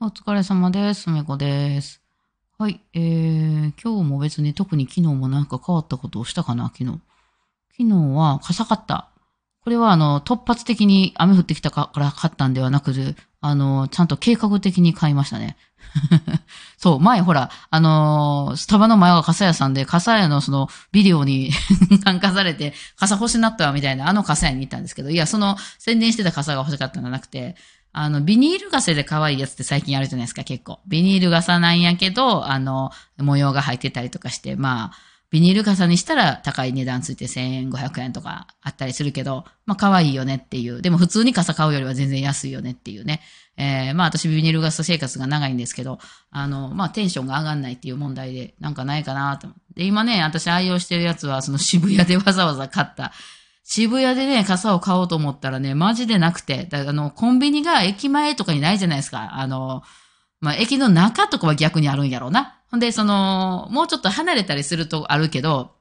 [0.00, 1.02] お疲れ様です。
[1.02, 2.00] すみこです。
[2.56, 2.80] はい。
[2.94, 7.00] えー、今日も別に特に昨日もなんか変わったことをしたかな、昨日。
[7.76, 9.10] 昨日は傘買った。
[9.64, 15.56] これはあの、突発的に雨降ってきたから買ったんではなくて、あの、ちゃんと計画的に買いましたね。
[16.78, 21.50] そう、前ほら、あのースタバの前は傘屋さんで、傘屋のそのビデオに
[22.04, 27.56] 感化されて、傘欲しなったわみたいな、あの傘屋に行ったんですけど、いや、その宣伝してた傘が欲しかったんじゃなくて、
[27.92, 30.80] あの、ビニール傘で可愛いやつって最近あるじゃないですか、結構。
[30.86, 40.80] ビニール傘なんやけど、あの、模様が入ってたりとかして、まあ、ビニール傘にしたら高い値段ついて1500円とかあったりするけど、まあ可愛いよねっていう。
[40.80, 43.20] でも普通に傘買うよりは全然安いよねっていうね。
[43.58, 45.98] えー、まあ私ビニール傘生活が長いんですけど、
[46.30, 49.82] あの、まあテンションが上がんないっていう問題で、なんかないかなと思って。
[49.82, 53.12] で、今ね、私愛用してるやつは、その渋谷でわざわざ買った、
[53.70, 59.34] 渋谷でね、傘を買おうと思ったらね、マジでなくて、だあの、コンビニが駅前とかにないじゃないですか。
[59.34, 59.82] あの、
[60.40, 62.62] まあ、駅の中とかは逆にあるんやろうな。
[62.70, 65.72] ほんで、その、もうちょっと離れたりするとあるけど、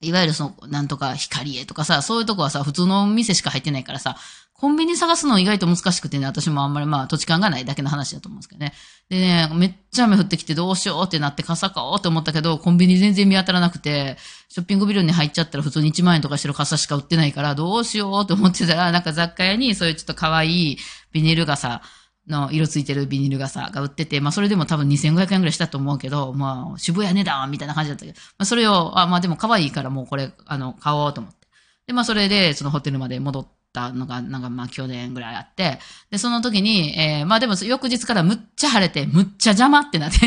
[0.00, 4.16] いわゆるその、なんとか光栄とかさ、そういうとこはさ、普通の店しか入ってないからさ、
[4.54, 8.72] コンビニ探すの意外と難しくてね、私もあんまりまあ土地勘がないだけの話だと思うんですけどね。
[9.10, 14.16] でね、めっちゃ雨降ってきてどうしようってなって傘買おうって思ったけど、コンビニ全然見当たらなくて、
[14.48, 20.78] ショッピングビルに入っちゃったら普通に1万円とかしてる傘しか売ってないから、どうしようって思ってたら、なんか雑貨屋にそういうちょっと可愛い
[21.10, 21.82] ビニール傘
[22.28, 31.48] の色ついてるビニール傘が売ってて、まあそれでも多分2500円ぐらいしたと思うけど、まあ渋谷値段みたいな感じだったけど、まあそれを、あ、まあでも可愛いからもうこれ、あの、買おうと思って。
[31.88, 35.78] で、まあそれでそのホテルまで戻ったのが、なんかまあ去年ぐらいあって、
[36.10, 40.18] で、その時に、えー、まあでも翌日からむっちゃ晴れて、むっちゃ邪魔ってなって、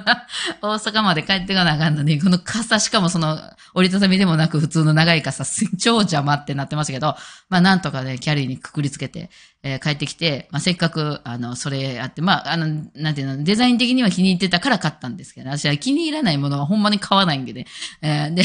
[0.62, 3.38] 大阪まで帰ってかなあかんのに、この傘しかもその
[3.74, 5.44] 折りたたみでもなく普通の長い傘、
[5.78, 7.16] 超邪魔ってなってましたけど、
[7.48, 9.30] まあなんとかね、キャリーにくくりつけて、
[9.62, 17.66] えー帰ってきて、まあせっかく、あの、それあって、まあ、あの、なんていうの、デザイン的には気に入ってたから買ったんですけど、私は気に入らないものはほんまに買わないんでね。
[18.00, 18.42] えーで、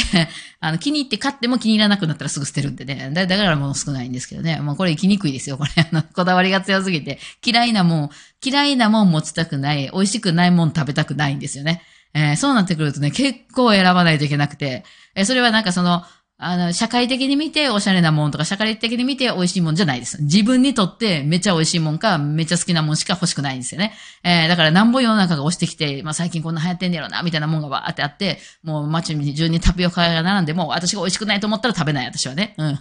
[0.60, 3.12] あの、気に入って買っても気に入らなくなったらすぐ捨てるんでね。
[3.14, 4.60] だだからもう少ないんですけどね。
[4.60, 5.72] もうこれ生きにくいですよ、これ。
[5.92, 7.20] あの、こだわりが強すぎて。
[7.46, 8.10] 嫌いなもん、
[8.44, 11.82] 嫌いなもん持ちたくない、美味しくないもん食べたくないんですよね。
[12.16, 14.84] えーそうなってくるとね、結構選ばないといけなくて、
[15.16, 16.04] えーそれはなんかその、
[16.40, 20.22] あの、社会的に見ておしゃれなもんとか、社会的に見て美味しいもんじゃないです。
[20.24, 23.94] 自分にとってめっちゃ美味しいもんか、めっちゃ好きなもんしか欲しくないんですよね。
[24.24, 32.56] えーだからなんぼ世の中が押してきて、まあ最近こんな流行ってんねやろな、みたいなもんがわーってあって、もう街中にタピオカが並んでも、私が美味しくないと思ったら食べない、私はね。
[32.58, 32.76] うん。
[32.76, 32.80] で、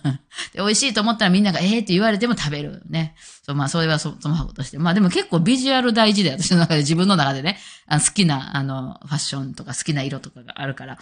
[0.56, 2.82] 美味しいと思ったらみんながええって言われても食べる。
[2.88, 3.14] ね。
[3.44, 4.78] そう、まあそれはそその箱として。
[4.78, 10.98] まあでも結構ビジュアル大事で、私の中で自分の中でね、あ好きな、あの、ファッションとか好きな色とかがあるから。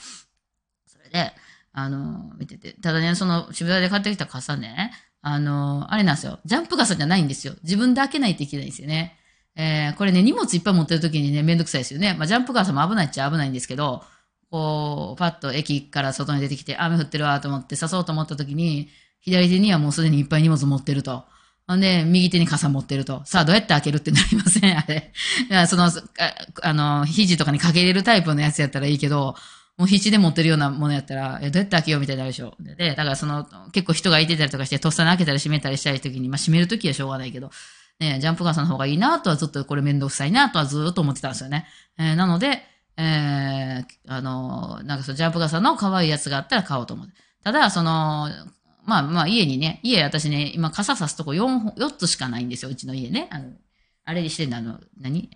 [0.87, 1.33] それで、
[1.73, 2.73] あの、見てて。
[2.81, 4.93] ただね、その渋谷で買ってきた傘ね、
[5.23, 6.41] あの、あれなんですよ。
[6.45, 7.55] ジャンプ傘じゃないんですよ。
[7.63, 9.17] 自分で開けないといけないんですよね。
[9.57, 12.15] えー、これね、荷物いっぱい持ってる時にね、めんどくさいですよね。
[12.15, 14.05] まあ、ジャンプ傘も危ないっちゃ危ないんですけど、
[14.51, 18.89] こう、パッと駅から外に出てきて、雨降ってるわと思って刺そうと思った時に、
[19.21, 21.25] 左手にはもうすでにいっぱい荷物持ってると。
[21.69, 23.23] ほんで、右手に傘持ってると。
[23.27, 24.79] さあ、どうやって開けるってなりません？
[24.79, 25.13] あれ。
[25.67, 25.93] その、あ
[26.63, 29.37] あの、肘とかにかけれるタイプのやつやったらいいけど、
[29.81, 32.55] もう必死で持ってるようなものやったら、えどうやって開けようみたいになるでしょ。
[32.61, 37.51] で、だからその、結構人がいてたりとかして、とっさに開けたり閉めたりしたい時に、まあ閉める時はしょうがないけど、
[37.99, 41.67] ね、ジャンプ傘の方がいいなとはずっとこれめんどくさいなとはずっと思ってたんですよね。
[41.99, 42.63] えーなので、
[42.99, 47.15] えーあの、なんかそのジャンプ傘の可愛いやつがあったら買おうと思って。
[47.43, 48.29] ただ、その、
[48.85, 53.29] まあまあ家にね、家私ね、今傘さすとこ 4, 4つしかないんですよ、うちの家ね。
[53.31, 53.51] あの、
[54.05, 55.31] あれにしてんの、あの、何？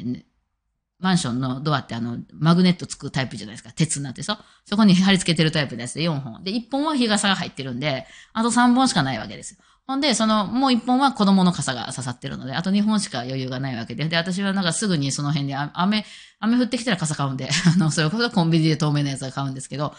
[1.00, 3.72] マンションのドアってあの、マグネットつくタイプじゃないですか。
[3.72, 4.42] 鉄になってさ。
[4.64, 6.42] そこに貼り付けてるタイプのやつで4本。
[6.42, 9.58] で、1本は日傘が入ってるんで、あと3本しかないわけですよ。
[9.86, 14.08] ほんで、その、もう1本は子供の傘が刺さってるので、あと2本しか余裕がないわけで。
[14.08, 16.06] で、私はなんかすぐにその辺で、雨、
[16.40, 19.94] 雨降ってきたら傘買うんで、 あの、それこそコンビニで透明なやつが買うんですけど、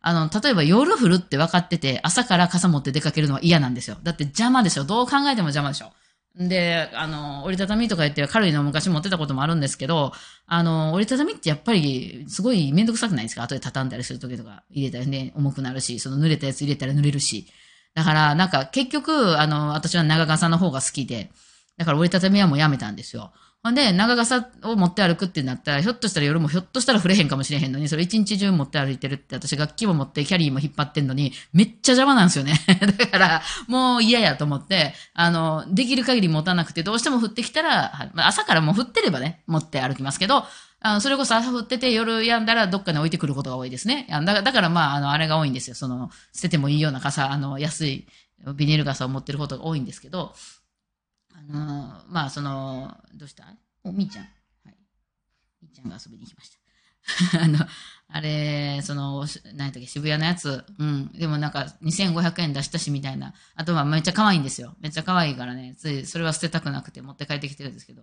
[0.00, 3.98] あの、例えば夜降るって分かってて、朝から傘持って出かけるのは嫌なんですよ。
[4.02, 4.84] だって邪魔でしょ。
[4.84, 5.92] どう考えても邪魔でしょ。
[6.38, 10.12] で、あの、折りたたみとか言って軽いの昔持ってたこともあるんですけど、
[10.46, 13.42] あの、折りたたみってやっぱりすごいめんどくさくないですか？
[13.42, 17.46] 後で畳んだりするときとか入れたりね、重くなるし、その濡れたやつ入れたら濡れるし。
[17.94, 21.30] だから、なんか結局、あの、私は長傘の方が好きで、
[21.76, 23.32] だから折りたたみはもうやめたんですよ。
[23.68, 32.58] ほんで、長傘を持って歩くってなったら、ひょっとしたら夜もひょっとしたら降れへんかもしれへんのに、それ一日中持って歩いてるって、私楽器も持ってキャリーも引っ張ってんのに、めっちゃ邪魔なんですよね。
[32.98, 40.46] だから、もう嫌やと思って、あの、できる限り持たなくて、どうしても降ってきたら、ま朝からもう降ってればね、持って歩きますけど、
[40.80, 44.06] あのそれこそ朝降ってて夜やんだらどっかに置いてくることが多いですね。
[44.08, 45.74] だかだからまあ、あの、あれが多いんですよ。
[45.74, 48.06] その、捨ててもいいような傘、あの、安い
[48.54, 50.34] ビニール傘を持ってることが多いんですけど、
[51.52, 53.44] の、まあ、その、どうした？
[53.84, 54.24] お、みーちゃん
[54.64, 54.76] はい。
[55.62, 56.58] みっちゃんが遊びに行きました。
[57.42, 57.58] あの、
[58.08, 60.64] あれ、その、何やったっけ、渋谷のやつ？
[60.78, 61.08] うん。
[61.12, 63.34] でもなんか、2500円出したし、みたいな。
[63.54, 64.76] あとはめっちゃ可愛いんですよ。
[64.80, 65.74] めっちゃ可愛いからね。
[65.78, 68.02] つい、それは捨てたくなくて持って帰ってきてるんですけど。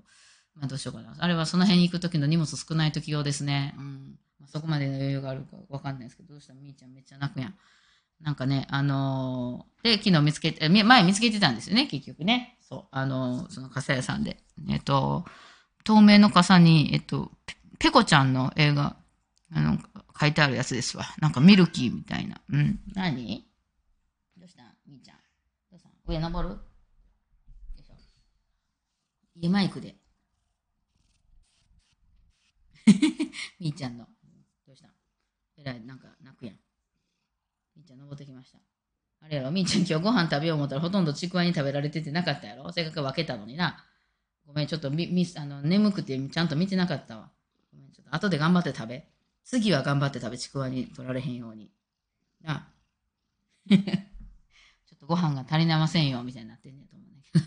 [0.55, 1.15] まあどうしようかな。
[1.19, 3.75] あれはその辺に行く時の荷物少ない時用ですね。
[3.77, 4.19] うん。
[4.39, 6.53] まあ、そこまでの余裕があるかわかんないですけど、どうした？
[6.53, 7.55] みーちゃんめっちゃ泣くやん。
[8.21, 12.54] なんかね、あのーで、昨日見つけて、前見つけてたんですよね、結局ね。
[12.67, 12.87] そう。
[12.91, 14.37] あのその傘屋さんで。
[14.69, 15.25] えっと、
[15.83, 17.31] 透明の傘に、えっと、
[17.77, 18.95] ペコちゃんの映画、
[19.53, 19.77] あの、
[20.19, 21.05] 書いてあるやつですわ。
[21.19, 22.41] なんかミルキーみたいな。
[22.49, 22.79] うん。
[22.93, 23.45] 何？
[24.37, 24.63] どうした？
[24.63, 25.17] んみーちゃん。
[25.69, 25.89] どうした？
[26.07, 26.55] 上登る？
[26.55, 26.61] よ
[27.79, 27.93] いしょ。
[29.35, 29.95] 家マイクで。
[33.59, 34.07] みーちゃんの。
[34.65, 34.87] どうした？
[34.87, 34.91] ん
[35.57, 36.55] えらい、なんか泣くやん。
[37.75, 38.59] みーちゃん登ってきました。
[39.25, 42.71] あれやろみーちゃん今日ご飯食べよう思ったらほとんどちくわに食べられててなかったやろ？
[42.71, 43.83] せっかく分けたのにな。
[44.45, 47.31] ごめん、ちょっとみみあの眠くてちゃんと見てなかったわ。
[47.71, 49.07] ごめん、ちょっと後で頑張って食べ。
[49.43, 51.71] 次は頑張って食べ、ちくわに取られへんように。
[52.43, 52.67] なあ。
[53.69, 53.77] ちょ
[54.95, 57.45] っとご飯が足りなませんよ、みたいになってんねんと思うねんけど。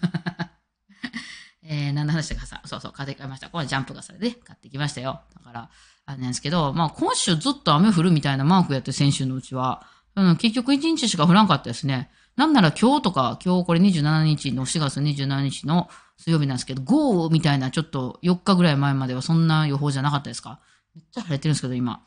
[1.63, 3.51] えー、何の話だかさ、そうそう、買ってきました。
[3.51, 5.21] これジャンプがそれで買ってきましたよ。
[5.33, 5.71] だから、
[6.07, 9.87] あれなんですけど、まあ今週ずっと雨降るみたいなマークやって先週のうちは、
[10.19, 12.11] うん、結局1日しか降らんかったですね。
[12.37, 20.61] なんなら今日とか、今日これ27日の4月27日の水曜日なんですけど、豪雨みたいなちょっと4日ぐらい前まではそんな予報じゃなかったですか？
[20.95, 22.03] めっちゃ晴れてるんですけど、今。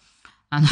[0.50, 0.68] あの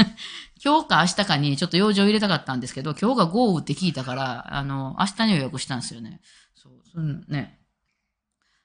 [0.62, 6.20] 今日か明日かにちょっと用事を入れたかったんですけど、今日が豪雨って聞いたから、あの、明日に予約したんですよね。
[6.54, 7.58] そう、そうね。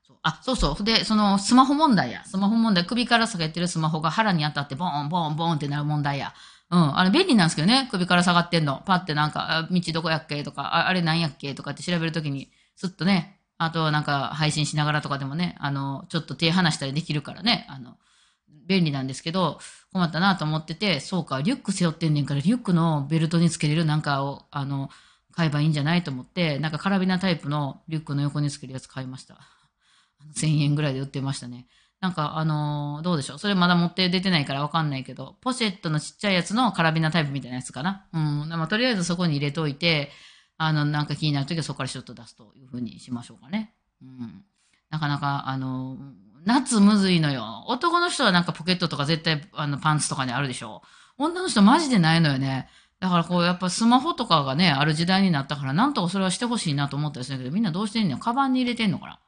[0.06, 0.84] そうあ、そうそう。
[0.84, 2.24] で、そのスマホ問題や。
[2.26, 6.34] スマホ問題、首から下げてるスマホが腹に当たってボーン、ボーン、ボーンってなる問題や。
[6.72, 6.98] うん。
[6.98, 7.88] あれ便利なんですけどね。
[7.92, 8.84] 首から下がってんの。
[8.86, 17.98] パってなんか、道どこやっけとか、ああれなんやっけとかって調べるときに、すっとね、あとなんか配信しながらとかでもね、あの、ちょっと手離したりできるからね、あの、
[18.68, 19.60] 便利なんですけど、
[19.92, 24.90] 困ったなと思ってて、そうか、リュック背負ってんねんから、リュックのベルトにつけれるなんかを、あの、
[25.32, 29.40] 買えばいいんじゃないと思って、なんかカラビナタイプのリュックの横につけるやつ買いました。
[30.36, 31.68] 1000円ぐらいで売ってましたね。
[32.02, 33.40] なんか、あのーどうでしょう。
[33.40, 38.06] それまだ持って出てないからわかんないけど、ポシェットのちっちゃいやつのカラビナタイプみたいなやつかな。
[38.14, 38.50] うん。
[38.50, 40.12] まあ、とりあえずそこに入れといて、
[40.58, 43.74] あの、なんか気になるときはそこからちょっと出すというふうにしましょうかね。
[44.02, 44.44] うん。
[44.90, 46.00] なかなか、あのー
[46.46, 47.66] 夏むずいのよ。
[47.68, 50.82] 男の人はなんかポケットとか絶対、あの、パンツとかにあるでしょ。
[51.18, 52.70] 女の人マジでないのよね。
[53.02, 59.20] だからこう、やっぱスマホとかがね、ある時代になったから、なんとかそれはしてほしいなと思ったりするけど、みんなどうしてんのカバンに入れてんのかな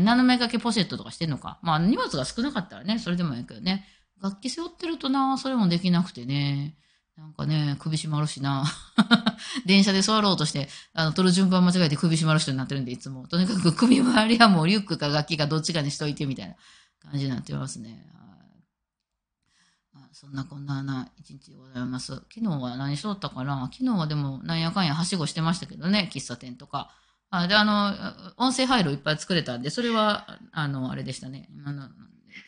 [0.00, 1.58] 斜め掛けポシェットとかしてんのか。
[1.62, 3.86] まあ荷物が少なかったらね、それでもいいけどね。
[4.22, 6.76] 楽器背負ってるとな、それもできなくてね。
[7.16, 8.64] なんかね、首絞まるしな。
[9.66, 13.28] 電車で座ろうとして、あの、取る順番間違えて首絞まる人になってるんで、いつも。
[13.28, 16.56] とにかく首周りはもうリュックか楽器かどっちかにしといてみたいな
[16.98, 18.14] 感じになってますね。
[20.14, 22.14] そんなこんなな一日でございます。
[22.14, 26.94] 昨日は何しとったかな昨日はでもなんやかんやはしごしてましたけどね、喫茶店とか。
[27.30, 27.92] あで、あの、
[28.36, 31.48] 音声配慮いっぱい作れたんで、それは、あの、あれでしたね。
[31.64, 31.88] あの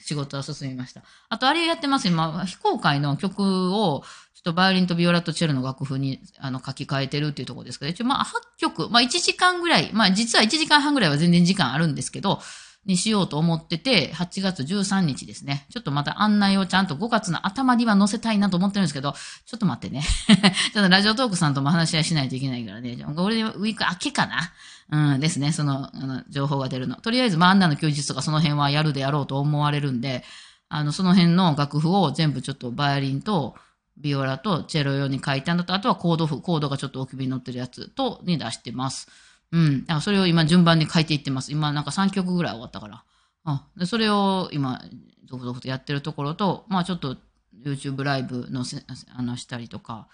[0.00, 1.02] 仕事は進みました。
[1.28, 2.08] あと、あれやってます。
[2.08, 4.02] 今、非公開の曲を、
[4.34, 12.40] ちょっとバイオリンとビオラとチェルの楽譜にあの書き換えてるっていうところですけど、一応まあ8曲、まあ1時間ぐらい、まあ実は1時間半ぐらいは全然時間あるんですけど、
[12.86, 15.66] にしようと思ってて、8月13日ですね。
[15.70, 20.02] ちょっとまた案内をちゃんと5月の頭には載せたいなと思ってるんですけど、ちょっと待ってね。
[20.72, 22.96] ちょっとラジオトークさんとも話し合いしないといけないからね。
[22.96, 24.52] ゴールデンウィーク明けかな？
[24.90, 25.52] うんですね。
[25.52, 26.96] その、あの、情報が出るの。
[26.96, 30.22] とりあえず、まあ、アンナの休日とかその辺はやるであろうと思われるんで、
[30.68, 33.56] あの、その辺の楽譜を全部ちょっとバイオリンと、
[33.98, 39.08] ビオラとチェロ用に書いたのと、あとはコード譜、コードがちょっと大きめに載ってるやつと、に出してます。
[39.52, 39.80] うん。
[39.82, 41.52] だからそれを今順番に書いていってます。
[41.52, 43.04] 今なんか3曲ぐらい終わったから。
[43.44, 44.82] あでそれを今、
[45.26, 47.16] 続々とやってるところと、まあちょっと
[47.64, 48.82] YouTube ライブのせ
[49.14, 50.08] あのしたりとか、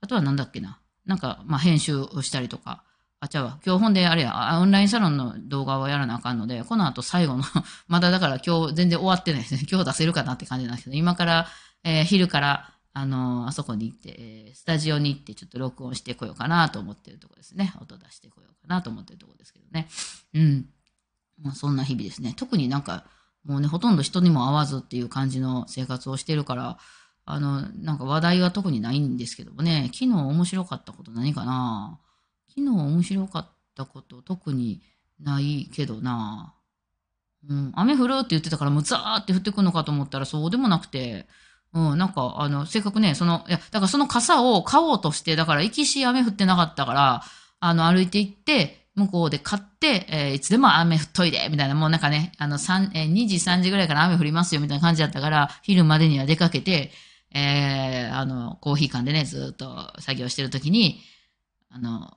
[0.00, 0.80] あとはなんだっけな。
[1.04, 2.82] なんか、まあ編集をしたりとか。
[3.18, 3.58] あ、ちゃうわ。
[3.64, 7.44] 今日ほんであれや、オンラインサロンの動画をやらなあかんので、この後最後の
[7.88, 9.62] まだだから今日全然終わってないですね。
[9.70, 11.48] 今日出せるかなって感じなんですけど、今から、
[11.82, 17.74] えー昼から、あのあそこに行って、スタジオに行ってちょっと録音してこようかなと思ってるとこですね。
[17.82, 19.86] 音出してこようかなと思ってるとこですけどね。
[20.32, 20.66] うん。
[21.42, 22.32] まあそんな日々ですね。
[22.38, 23.04] 特になんか、
[23.44, 26.78] もうね、ほとんど人にも会わずっていう感じの生活をしてるから、
[27.26, 32.00] あの、なんか話題は特にないんですけどもね、昨日面白かったこと何かな？
[32.48, 34.80] 昨日面白かったこと特に
[35.20, 36.54] ないけどな
[37.48, 41.28] うん、雨降るって言ってたからもうザーって降ってくるのかと思ったらそうでもなくて、
[41.74, 47.22] うん、なんか、あの、せっかくね、その、いや、だからその傘を買おうとして、だから行きし雨降ってなかったから、
[47.60, 56.92] あの、歩いて行って、向こうで買って、えーいつでも雨降っといで、みたいな、もうなんかね、あの、3、えー2時、3時ぐらいから雨降りますよ、みたいな感じだったから、昼までには出かけて、
[57.34, 61.00] えーあの、コーヒー館でね、ずっと作業してるときに、
[61.70, 62.16] あの、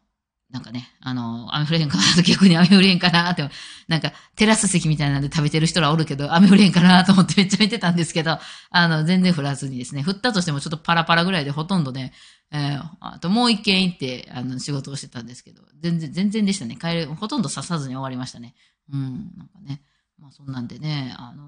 [0.51, 3.47] なんかね、あの、雨降れへんかな逆に雨降れへんかなって、
[3.87, 8.39] なんかテラス席みたいなんで食べてる人らおるけど、雨降れへんかなと思ってめっちゃ見てたんですけど、
[8.71, 12.13] あの、全然降らずにですね、降ったとしてもちょっとパラパラぐらいでほとんどね、
[12.51, 16.77] えーあともう一軒行って、あの、仕事をしてたんですけど、全然、全然でしたね。
[16.77, 18.55] 帰る、ほとんど刺さずに終わりましたね。
[18.91, 19.81] うん、なんかね。
[20.17, 21.47] まあそんなんでね、あの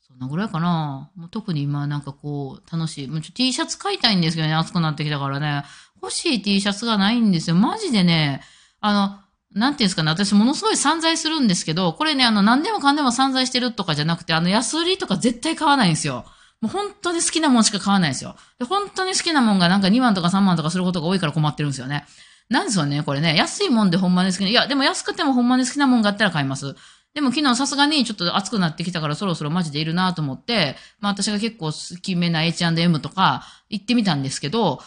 [0.00, 1.10] そんなぐらいかな。
[1.16, 3.08] もう特に今なんかこう、楽しい。
[3.08, 5.64] もうちょっと T シャツ買いたいんですけどね、暑くなってきたからね。
[6.02, 7.56] 欲しい T シャツがないんですよ。
[7.56, 8.42] マジでね、
[8.80, 9.20] あの、
[9.58, 16.24] なんていうんですかね、私ものすごい散財するんですけど、これね、あの、何でもかんでも散財してるとかじゃなくて、あの、安売りとか絶対買わないんですよ。
[16.60, 18.36] もう本当に好きなもんしか買わないんですよ。
[18.58, 22.04] で、本当に好きなもんがなんか2万とか3万とかすることが多いから困ってるんですよね。
[22.48, 23.34] なんですよね、これね。
[23.34, 26.76] 安いもんでほんまに好きな、いや、でも安くてもほんまに好きなもんがあったら買います。
[27.14, 34.82] でも昨日さすがにちょっと暑くなってきたからそろそろマジでいるなと思って、まあ私が結構好きめな H&M とか行ってみたんですけど、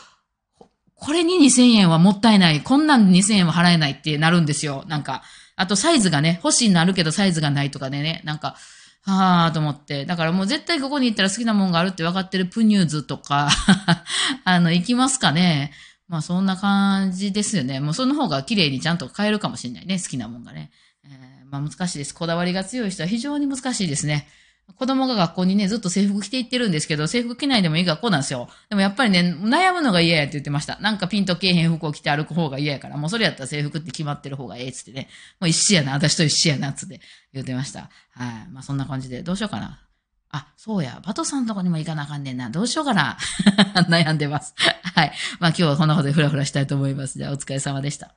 [1.00, 2.62] これに2000円はもったいない。
[2.62, 4.84] こんなん2000円は払えないってなるんですよ。
[4.88, 5.24] なんか。
[5.56, 8.56] あとサイズがね、欲しいなるけどサイズがないとかでね、なんか、
[9.02, 10.06] はぁーと思って。
[10.06, 13.50] だからもう絶対ここに行ったら好きなもんがあるって分かってるプニューズとか、
[14.44, 15.72] あの、行きますかね。
[16.08, 17.80] まあそんな感じですよね。
[17.80, 20.00] もうその方が綺麗にちゃんと買えるかもしれないね。
[20.00, 20.72] 好きなもんがね。
[21.06, 22.14] えーまあ難しいです。
[22.14, 24.28] こだわりが強い人は非常に難しいですね。
[24.76, 28.50] 子供が学校にね、ずっと制服着て行ってるんですけど、制服着ないでもいい学校なんですよ。
[28.70, 30.78] でもやっぱりね、悩むのが嫌やって言ってました。
[30.80, 35.10] なんかピンとけえへん服を着て歩く方が嫌やから、もうそれやったら制服って決まってる方がええっつってね、
[35.40, 37.02] もう一緒やな、私と一緒やな、つって
[37.34, 37.90] 言ってました。
[38.12, 38.52] はい。
[38.52, 39.82] まあそんな感じで、どうしようかな。
[40.32, 42.50] あ、そうや、バトさんのとこにも行かなあかんねんな。
[42.50, 43.18] どうしようかな。
[43.90, 44.54] 悩んでます。
[44.58, 45.12] はい。
[45.40, 47.18] まあ今日はこんなことでフラフラしたいと思います。
[47.18, 48.14] じゃあお疲れ様でした。